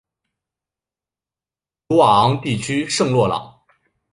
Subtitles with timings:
[1.89, 3.53] 鲁瓦昂地区圣洛朗。